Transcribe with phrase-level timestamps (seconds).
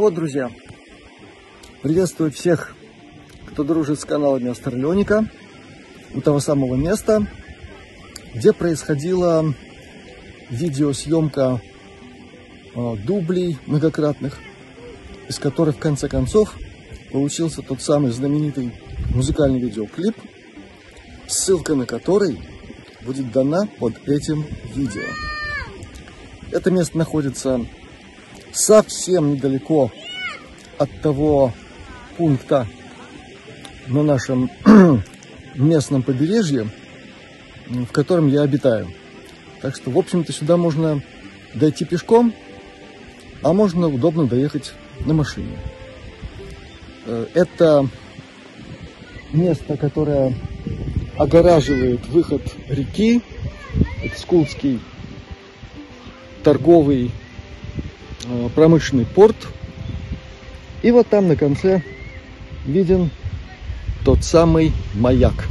[0.00, 0.50] Ну вот, друзья,
[1.82, 2.74] приветствую всех,
[3.48, 5.30] кто дружит с каналами Астралионика,
[6.14, 7.26] у того самого места,
[8.34, 9.44] где происходила
[10.48, 11.60] видеосъемка
[12.74, 14.38] э, дублей многократных,
[15.28, 16.56] из которых в конце концов
[17.12, 18.72] получился тот самый знаменитый
[19.14, 20.16] музыкальный видеоклип,
[21.28, 22.40] ссылка на который
[23.02, 25.04] будет дана под этим видео.
[26.52, 27.66] Это место находится
[28.52, 29.90] совсем недалеко
[30.78, 31.52] от того
[32.16, 32.66] пункта
[33.88, 34.50] на нашем
[35.54, 36.68] местном побережье,
[37.66, 38.88] в котором я обитаю.
[39.60, 41.02] Так что, в общем-то, сюда можно
[41.54, 42.32] дойти пешком,
[43.42, 45.58] а можно удобно доехать на машине.
[47.06, 47.88] Э, это
[49.32, 50.34] место, которое
[51.16, 53.22] огораживает выход реки.
[54.02, 54.80] Это Скулский
[56.42, 57.10] торговый
[58.54, 59.36] промышленный порт.
[60.82, 61.82] И вот там на конце
[62.64, 63.10] виден
[64.04, 65.46] тот самый маяк.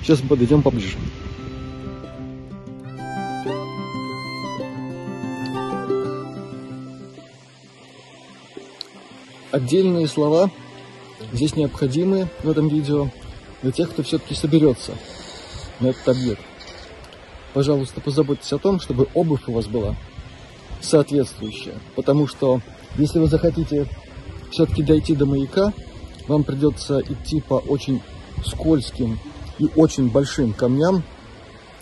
[0.00, 0.96] Сейчас мы подойдем поближе.
[9.50, 10.50] Отдельные слова
[11.32, 13.08] здесь необходимы в этом видео
[13.62, 14.92] для тех, кто все-таки соберется
[15.78, 16.42] на этот объект.
[17.52, 19.94] Пожалуйста, позаботьтесь о том, чтобы обувь у вас была
[20.84, 21.74] соответствующее.
[21.96, 22.60] Потому что
[22.96, 23.86] если вы захотите
[24.50, 25.72] все-таки дойти до маяка,
[26.28, 28.00] вам придется идти по очень
[28.44, 29.18] скользким
[29.58, 31.02] и очень большим камням,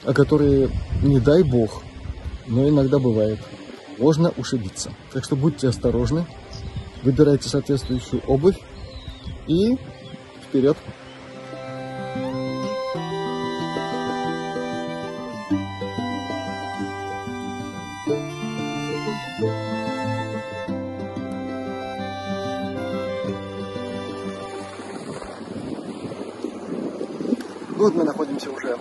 [0.05, 0.71] о которые,
[1.03, 1.83] не дай бог,
[2.47, 3.39] но иногда бывает,
[3.99, 4.93] можно ушибиться.
[5.13, 6.27] Так что будьте осторожны,
[7.03, 8.57] выбирайте соответствующую обувь
[9.47, 9.77] и
[10.49, 10.77] вперед!
[27.83, 28.79] Вот мы находимся уже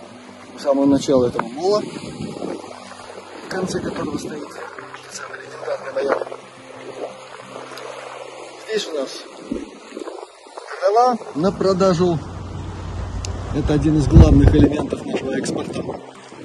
[0.56, 4.48] у самого начала этого мола, в конце которого стоит
[5.12, 6.28] самый легендарный маяк.
[8.68, 9.10] Здесь у нас
[10.82, 12.20] дрова на продажу.
[13.56, 15.84] Это один из главных элементов нашего экспорта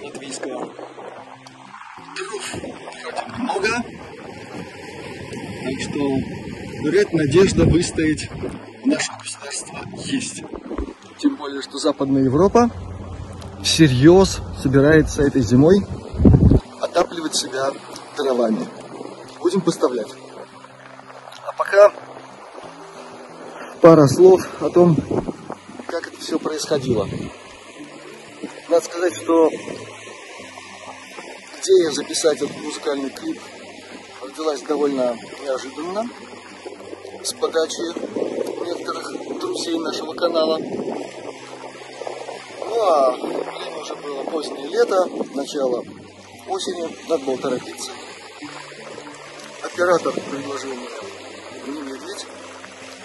[0.03, 0.73] латвийского.
[2.17, 2.55] Дров
[3.05, 3.69] хоть много,
[5.63, 8.31] так что, говорят, надежда выстоять
[8.87, 10.43] наше государство есть.
[11.47, 12.69] Более, что Западная Европа
[13.63, 15.77] всерьез собирается этой зимой
[16.81, 17.71] отапливать себя
[18.17, 18.67] дровами.
[19.39, 20.09] Будем поставлять.
[21.47, 21.93] А пока
[23.81, 24.97] пара слов о том,
[25.87, 27.07] как это все происходило.
[28.69, 29.49] Надо сказать, что
[31.63, 33.41] идея записать этот музыкальный клип
[34.21, 36.09] родилась довольно неожиданно
[37.23, 37.83] с подачи
[38.67, 40.59] некоторых друзей нашего канала.
[42.77, 45.83] Ну а время уже было позднее лето, начало
[46.47, 47.91] осени, надо было торопиться.
[49.63, 50.87] Оператор предложил мне
[51.69, 52.27] не медведь.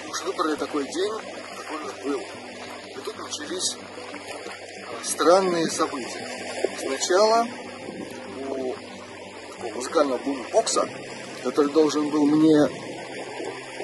[0.09, 1.13] Уж выбрали такой день,
[1.57, 2.19] такой уж был.
[2.19, 3.77] И тут начались
[5.05, 6.27] странные события.
[6.77, 7.47] Сначала
[8.49, 8.75] у
[9.53, 10.89] такого музыкального бумбокса,
[11.45, 12.67] который должен был мне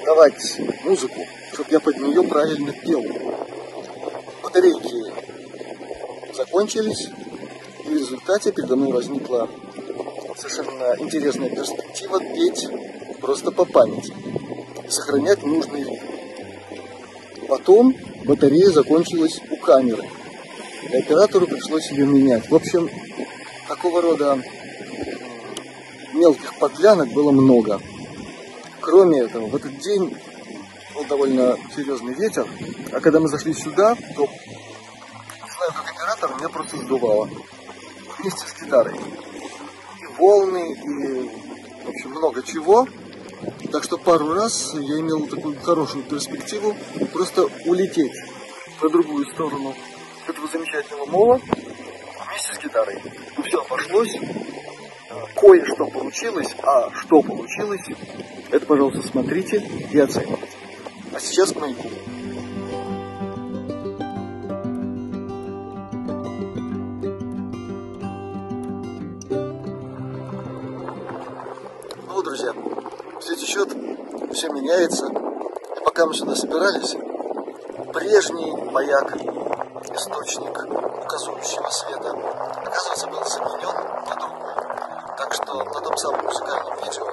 [0.04, 3.06] давать музыку, чтобы я под нее правильно пел.
[4.44, 5.27] Батарейки
[6.38, 7.10] закончились,
[7.84, 9.50] и в результате передо мной возникла
[10.38, 12.68] совершенно интересная перспектива петь
[13.20, 14.14] просто по памяти,
[14.88, 16.06] сохранять нужный ритм.
[17.48, 17.96] Потом
[18.26, 20.08] батарея закончилась у камеры,
[20.92, 22.50] и оператору пришлось ее менять.
[22.50, 22.90] В общем,
[23.68, 24.42] такого рода
[26.14, 27.82] мелких подлянок было много.
[28.80, 30.16] Кроме этого, в этот день
[30.94, 32.48] был довольно серьезный ветер,
[32.92, 34.30] а когда мы зашли сюда, то
[36.38, 37.30] меня просто сдувало.
[38.20, 38.96] Вместе с гитарой.
[38.96, 42.88] И волны, и, в общем, много чего.
[43.72, 46.76] Так что пару раз я имел такую хорошую перспективу
[47.14, 48.14] просто улететь
[48.82, 49.76] на другую сторону
[50.28, 51.40] этого замечательного мола
[52.28, 53.00] вместе с гитарой.
[53.36, 54.16] Ну все обошлось,
[55.36, 57.86] кое-что получилось, а что получилось,
[58.52, 59.58] это, пожалуйста, смотрите
[59.92, 60.48] и оценивайте.
[61.14, 61.90] А сейчас к маяку.
[72.38, 72.54] друзья.
[73.20, 73.70] Все течет,
[74.32, 75.08] все меняется.
[75.08, 76.96] И пока мы сюда собирались,
[77.94, 79.16] прежний маяк,
[79.96, 80.56] источник
[81.04, 82.16] указывающего света,
[82.64, 83.76] оказывается, был заменен
[84.08, 85.18] на другой.
[85.18, 87.08] Так что на том самом музыкальном видео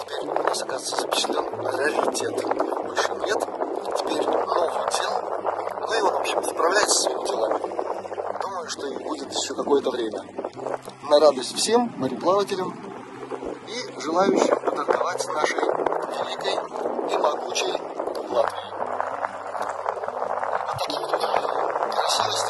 [0.00, 2.44] теперь у нас, оказывается, запечатлен раритет.
[2.84, 3.48] Больше нет,
[3.98, 5.12] теперь новый дел.
[5.80, 7.60] Ну и он, в общем, справляется своими делами.
[8.40, 10.22] Думаю, что и будет еще какое-то время.
[11.02, 12.87] На радость всем мореплавателям,
[13.68, 16.54] и желающих поторговать с нашей великой
[17.12, 17.72] и могучей
[18.30, 18.72] Латвией.
[20.58, 22.47] Вот такие вот.